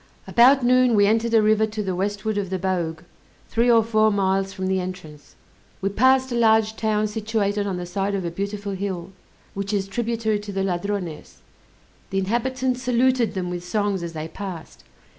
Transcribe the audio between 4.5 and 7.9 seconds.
from the entrance. We passed a large town situated on the